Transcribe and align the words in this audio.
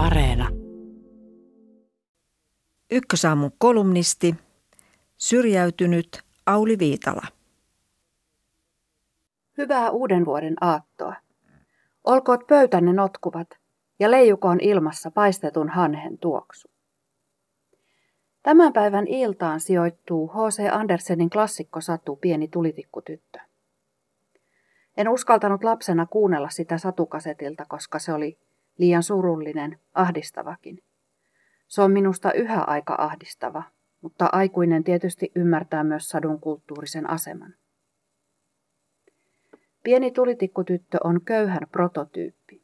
Areena. 0.00 0.48
Ykkösaamun 2.90 3.52
kolumnisti, 3.58 4.34
syrjäytynyt 5.16 6.22
Auli 6.46 6.78
Viitala. 6.78 7.26
Hyvää 9.58 9.90
uuden 9.90 10.24
vuoden 10.24 10.56
aattoa. 10.60 11.14
Olkoot 12.04 12.46
pöytänne 12.46 12.92
notkuvat 12.92 13.48
ja 13.98 14.10
leijukoon 14.10 14.60
ilmassa 14.60 15.10
paistetun 15.10 15.68
hanhen 15.68 16.18
tuoksu. 16.18 16.70
Tämän 18.42 18.72
päivän 18.72 19.06
iltaan 19.06 19.60
sijoittuu 19.60 20.28
H.C. 20.28 20.72
Andersenin 20.72 21.30
klassikkosatu 21.30 22.16
Pieni 22.16 22.48
tulitikkutyttö. 22.48 23.38
En 24.96 25.08
uskaltanut 25.08 25.64
lapsena 25.64 26.06
kuunnella 26.06 26.48
sitä 26.48 26.78
satukasetilta, 26.78 27.64
koska 27.68 27.98
se 27.98 28.12
oli 28.12 28.38
liian 28.80 29.02
surullinen, 29.02 29.78
ahdistavakin. 29.94 30.82
Se 31.68 31.82
on 31.82 31.92
minusta 31.92 32.32
yhä 32.32 32.60
aika 32.60 32.94
ahdistava, 32.98 33.62
mutta 34.00 34.28
aikuinen 34.32 34.84
tietysti 34.84 35.32
ymmärtää 35.34 35.84
myös 35.84 36.08
sadun 36.08 36.40
kulttuurisen 36.40 37.10
aseman. 37.10 37.54
Pieni 39.84 40.10
tulitikkutyttö 40.10 40.98
on 41.04 41.20
köyhän 41.24 41.62
prototyyppi. 41.72 42.62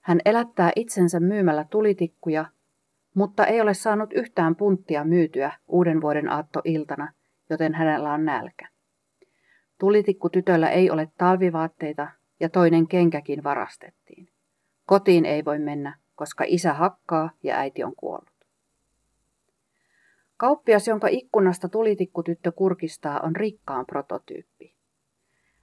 Hän 0.00 0.20
elättää 0.24 0.72
itsensä 0.76 1.20
myymällä 1.20 1.64
tulitikkuja, 1.70 2.44
mutta 3.14 3.46
ei 3.46 3.60
ole 3.60 3.74
saanut 3.74 4.12
yhtään 4.12 4.56
punttia 4.56 5.04
myytyä 5.04 5.52
uuden 5.68 6.00
vuoden 6.00 6.28
aattoiltana, 6.28 7.12
joten 7.50 7.74
hänellä 7.74 8.12
on 8.12 8.24
nälkä. 8.24 8.68
Tulitikkutytöllä 9.78 10.70
ei 10.70 10.90
ole 10.90 11.08
talvivaatteita 11.18 12.08
ja 12.40 12.48
toinen 12.48 12.88
kenkäkin 12.88 13.44
varastettiin. 13.44 14.33
Kotiin 14.86 15.24
ei 15.24 15.44
voi 15.44 15.58
mennä, 15.58 15.98
koska 16.14 16.44
isä 16.46 16.72
hakkaa 16.72 17.30
ja 17.42 17.56
äiti 17.56 17.84
on 17.84 17.96
kuollut. 17.96 18.34
Kauppias, 20.36 20.88
jonka 20.88 21.08
ikkunasta 21.08 21.68
tulitikkutyttö 21.68 22.52
kurkistaa, 22.52 23.20
on 23.20 23.36
rikkaan 23.36 23.86
prototyyppi. 23.86 24.74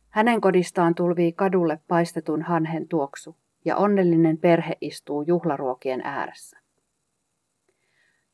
Hänen 0.09 0.41
kodistaan 0.41 0.95
tulvii 0.95 1.33
kadulle 1.33 1.80
paistetun 1.88 2.41
hanhen 2.41 2.88
tuoksu 2.88 3.36
ja 3.66 3.78
onnellinen 3.78 4.38
perhe 4.38 4.78
istuu 4.81 5.22
juhlaruokien 5.22 6.02
ääressä. 6.03 6.58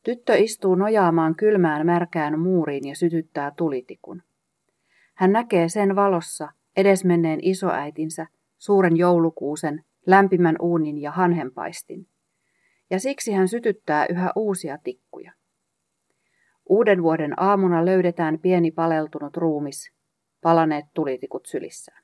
Tyttö 0.02 0.36
istuu 0.36 0.74
nojaamaan 0.74 1.34
kylmään 1.34 1.86
märkään 1.86 2.40
muuriin 2.40 2.88
ja 2.88 2.96
sytyttää 2.96 3.52
tulitikun. 3.56 4.22
Hän 5.14 5.32
näkee 5.32 5.68
sen 5.68 5.96
valossa 5.96 6.48
edesmenneen 6.76 7.38
isoäitinsä, 7.42 8.26
suuren 8.58 8.96
joulukuusen, 8.96 9.84
lämpimän 10.08 10.56
uunin 10.60 10.98
ja 10.98 11.10
hanhenpaistin. 11.10 12.06
Ja 12.90 13.00
siksi 13.00 13.32
hän 13.32 13.48
sytyttää 13.48 14.06
yhä 14.10 14.32
uusia 14.36 14.78
tikkuja. 14.84 15.32
Uuden 16.68 17.02
vuoden 17.02 17.42
aamuna 17.42 17.84
löydetään 17.84 18.38
pieni 18.38 18.70
paleltunut 18.70 19.36
ruumis, 19.36 19.92
palaneet 20.42 20.84
tulitikut 20.94 21.46
sylissään. 21.46 22.02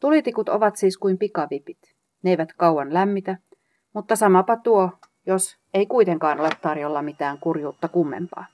Tulitikut 0.00 0.48
ovat 0.48 0.76
siis 0.76 0.98
kuin 0.98 1.18
pikavipit. 1.18 1.78
Ne 2.22 2.30
eivät 2.30 2.52
kauan 2.52 2.94
lämmitä, 2.94 3.36
mutta 3.92 4.16
samapa 4.16 4.56
tuo, 4.56 4.90
jos 5.26 5.56
ei 5.74 5.86
kuitenkaan 5.86 6.40
ole 6.40 6.50
tarjolla 6.62 7.02
mitään 7.02 7.38
kurjuutta 7.38 7.88
kummempaa. 7.88 8.46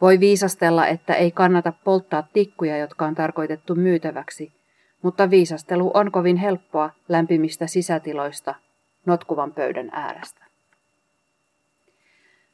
Voi 0.00 0.20
viisastella, 0.20 0.86
että 0.86 1.14
ei 1.14 1.30
kannata 1.30 1.72
polttaa 1.84 2.28
tikkuja, 2.32 2.76
jotka 2.76 3.06
on 3.06 3.14
tarkoitettu 3.14 3.74
myytäväksi, 3.74 4.57
mutta 5.02 5.30
viisastelu 5.30 5.90
on 5.94 6.12
kovin 6.12 6.36
helppoa 6.36 6.90
lämpimistä 7.08 7.66
sisätiloista 7.66 8.54
notkuvan 9.06 9.52
pöydän 9.52 9.90
äärestä. 9.92 10.44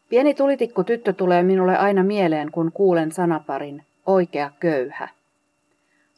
Pieni 0.08 0.34
tulitikku 0.34 0.84
tyttö 0.84 1.12
tulee 1.12 1.42
minulle 1.42 1.76
aina 1.76 2.02
mieleen, 2.02 2.50
kun 2.50 2.72
kuulen 2.72 3.12
sanaparin 3.12 3.84
oikea 4.06 4.50
köyhä. 4.60 5.08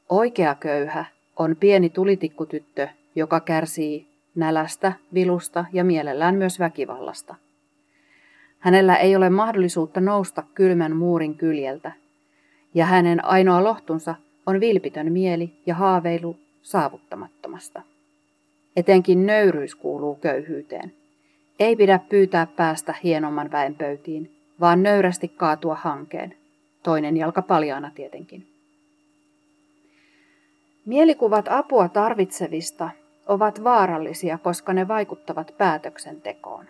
Oikea 0.08 0.54
köyhä 0.54 1.04
on 1.36 1.56
pieni 1.60 1.90
tulitikkutyttö, 1.90 2.88
joka 3.14 3.40
kärsii 3.40 4.08
nälästä, 4.34 4.92
vilusta 5.14 5.64
ja 5.72 5.84
mielellään 5.84 6.34
myös 6.34 6.60
väkivallasta. 6.60 7.34
Hänellä 8.58 8.96
ei 8.96 9.16
ole 9.16 9.30
mahdollisuutta 9.30 10.00
nousta 10.00 10.42
kylmän 10.54 10.96
muurin 10.96 11.34
kyljeltä, 11.34 11.92
ja 12.74 12.86
hänen 12.86 13.24
ainoa 13.24 13.64
lohtunsa 13.64 14.14
on 14.46 14.60
vilpitön 14.60 15.12
mieli 15.12 15.52
ja 15.66 15.74
haaveilu 15.74 16.36
saavuttamattomasta. 16.62 17.82
Etenkin 18.76 19.26
nöyryys 19.26 19.74
kuuluu 19.74 20.14
köyhyyteen. 20.14 20.92
Ei 21.60 21.76
pidä 21.76 22.00
pyytää 22.08 22.46
päästä 22.46 22.94
hienomman 23.02 23.50
väen 23.52 23.74
pöytiin, 23.74 24.36
vaan 24.60 24.82
nöyrästi 24.82 25.28
kaatua 25.28 25.74
hankeen. 25.74 26.34
Toinen 26.82 27.16
jalka 27.16 27.42
paljaana 27.42 27.90
tietenkin. 27.94 28.46
Mielikuvat 30.86 31.48
apua 31.48 31.88
tarvitsevista 31.88 32.90
ovat 33.26 33.64
vaarallisia, 33.64 34.38
koska 34.38 34.72
ne 34.72 34.88
vaikuttavat 34.88 35.54
päätöksentekoon. 35.58 36.64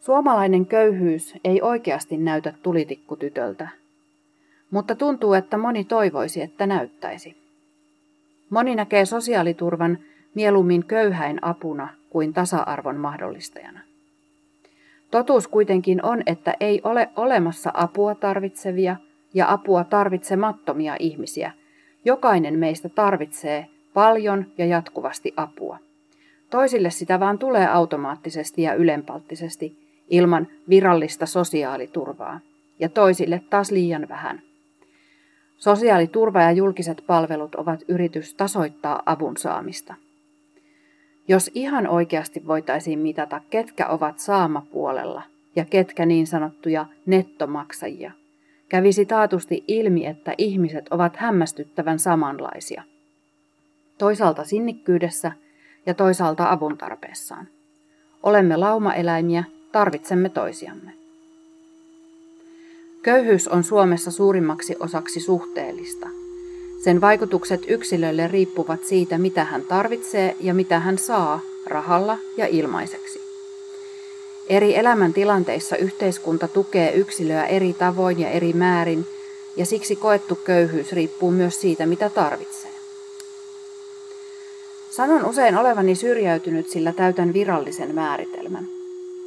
Suomalainen 0.00 0.66
köyhyys 0.66 1.34
ei 1.44 1.62
oikeasti 1.62 2.16
näytä 2.16 2.54
tulitikkutytöltä, 2.62 3.68
mutta 4.74 4.94
tuntuu, 4.94 5.34
että 5.34 5.58
moni 5.58 5.84
toivoisi, 5.84 6.42
että 6.42 6.66
näyttäisi. 6.66 7.36
Moni 8.50 8.74
näkee 8.74 9.04
sosiaaliturvan 9.04 9.98
mieluummin 10.34 10.84
köyhäin 10.84 11.38
apuna 11.42 11.88
kuin 12.10 12.32
tasa-arvon 12.32 12.96
mahdollistajana. 12.96 13.80
Totuus 15.10 15.48
kuitenkin 15.48 16.04
on, 16.04 16.22
että 16.26 16.54
ei 16.60 16.80
ole 16.84 17.08
olemassa 17.16 17.70
apua 17.74 18.14
tarvitsevia 18.14 18.96
ja 19.34 19.52
apua 19.52 19.84
tarvitsemattomia 19.84 20.96
ihmisiä. 20.98 21.52
Jokainen 22.04 22.58
meistä 22.58 22.88
tarvitsee 22.88 23.66
paljon 23.92 24.46
ja 24.58 24.66
jatkuvasti 24.66 25.34
apua. 25.36 25.78
Toisille 26.50 26.90
sitä 26.90 27.20
vaan 27.20 27.38
tulee 27.38 27.66
automaattisesti 27.66 28.62
ja 28.62 28.74
ylenpalttisesti 28.74 29.78
ilman 30.10 30.46
virallista 30.68 31.26
sosiaaliturvaa, 31.26 32.40
ja 32.78 32.88
toisille 32.88 33.42
taas 33.50 33.70
liian 33.70 34.08
vähän. 34.08 34.42
Sosiaaliturva 35.58 36.42
ja 36.42 36.52
julkiset 36.52 37.04
palvelut 37.06 37.54
ovat 37.54 37.80
yritys 37.88 38.34
tasoittaa 38.34 39.02
avun 39.06 39.36
saamista. 39.36 39.94
Jos 41.28 41.50
ihan 41.54 41.86
oikeasti 41.86 42.46
voitaisiin 42.46 42.98
mitata, 42.98 43.40
ketkä 43.50 43.86
ovat 43.86 44.18
saamapuolella 44.18 45.22
ja 45.56 45.64
ketkä 45.64 46.06
niin 46.06 46.26
sanottuja 46.26 46.86
nettomaksajia, 47.06 48.12
kävisi 48.68 49.06
taatusti 49.06 49.64
ilmi, 49.68 50.06
että 50.06 50.34
ihmiset 50.38 50.88
ovat 50.90 51.16
hämmästyttävän 51.16 51.98
samanlaisia. 51.98 52.82
Toisaalta 53.98 54.44
sinnikkyydessä 54.44 55.32
ja 55.86 55.94
toisaalta 55.94 56.50
avun 56.50 56.78
tarpeessaan. 56.78 57.48
Olemme 58.22 58.56
laumaeläimiä, 58.56 59.44
tarvitsemme 59.72 60.28
toisiamme. 60.28 61.03
Köyhyys 63.04 63.48
on 63.48 63.64
Suomessa 63.64 64.10
suurimmaksi 64.10 64.76
osaksi 64.80 65.20
suhteellista. 65.20 66.08
Sen 66.78 67.00
vaikutukset 67.00 67.60
yksilölle 67.68 68.28
riippuvat 68.28 68.84
siitä, 68.84 69.18
mitä 69.18 69.44
hän 69.44 69.62
tarvitsee 69.62 70.36
ja 70.40 70.54
mitä 70.54 70.80
hän 70.80 70.98
saa 70.98 71.40
rahalla 71.66 72.18
ja 72.36 72.46
ilmaiseksi. 72.46 73.20
Eri 74.48 74.76
elämäntilanteissa 74.76 75.76
yhteiskunta 75.76 76.48
tukee 76.48 76.92
yksilöä 76.92 77.46
eri 77.46 77.72
tavoin 77.72 78.20
ja 78.20 78.30
eri 78.30 78.52
määrin, 78.52 79.06
ja 79.56 79.66
siksi 79.66 79.96
koettu 79.96 80.34
köyhyys 80.34 80.92
riippuu 80.92 81.30
myös 81.30 81.60
siitä, 81.60 81.86
mitä 81.86 82.10
tarvitsee. 82.10 82.70
Sanon 84.90 85.24
usein 85.24 85.56
olevani 85.56 85.94
syrjäytynyt, 85.94 86.68
sillä 86.68 86.92
täytän 86.92 87.32
virallisen 87.32 87.94
määritelmän. 87.94 88.68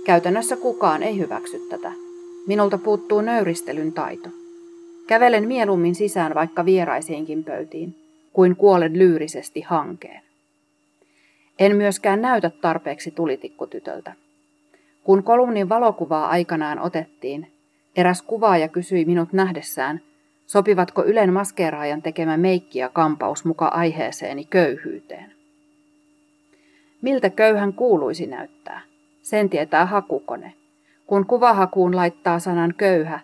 Käytännössä 0.03 0.55
kukaan 0.55 1.03
ei 1.03 1.17
hyväksy 1.17 1.59
tätä. 1.69 2.06
Minulta 2.47 2.77
puuttuu 2.77 3.21
nöyristelyn 3.21 3.93
taito. 3.93 4.29
Kävelen 5.07 5.47
mieluummin 5.47 5.95
sisään 5.95 6.35
vaikka 6.35 6.65
vieraisiinkin 6.65 7.43
pöytiin, 7.43 7.95
kuin 8.33 8.55
kuolen 8.55 8.99
lyyrisesti 8.99 9.61
hankeen. 9.61 10.21
En 11.59 11.75
myöskään 11.75 12.21
näytä 12.21 12.51
tarpeeksi 12.61 13.11
tulitikkutytöltä. 13.11 14.13
Kun 15.03 15.23
kolumnin 15.23 15.69
valokuvaa 15.69 16.27
aikanaan 16.27 16.79
otettiin, 16.79 17.51
eräs 17.95 18.21
kuvaaja 18.21 18.67
kysyi 18.67 19.05
minut 19.05 19.33
nähdessään, 19.33 20.01
sopivatko 20.45 21.03
Ylen 21.05 21.33
maskeeraajan 21.33 22.01
tekemä 22.01 22.37
meikki 22.37 22.79
ja 22.79 22.89
kampaus 22.89 23.45
muka 23.45 23.67
aiheeseeni 23.67 24.45
köyhyyteen. 24.45 25.31
Miltä 27.01 27.29
köyhän 27.29 27.73
kuuluisi 27.73 28.27
näyttää? 28.27 28.81
Sen 29.21 29.49
tietää 29.49 29.85
hakukone. 29.85 30.53
Kun 31.07 31.25
kuvahakuun 31.25 31.95
laittaa 31.95 32.39
sanan 32.39 32.73
köyhä, 32.77 33.19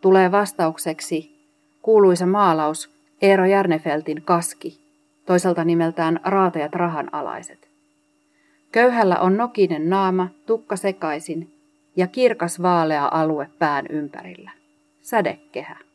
tulee 0.00 0.32
vastaukseksi 0.32 1.36
kuuluisa 1.82 2.26
maalaus 2.26 2.90
Eero 3.22 3.44
Järnefeltin 3.44 4.22
Kaski, 4.22 4.80
toiselta 5.26 5.64
nimeltään 5.64 6.20
Raatajat 6.24 6.74
rahanalaiset. 6.74 7.68
Köyhällä 8.72 9.16
on 9.16 9.36
nokinen 9.36 9.90
naama, 9.90 10.28
tukka 10.46 10.76
sekaisin 10.76 11.54
ja 11.96 12.06
kirkas 12.06 12.62
vaalea 12.62 13.08
alue 13.12 13.50
pään 13.58 13.86
ympärillä. 13.90 14.50
Sädekehä. 15.00 15.85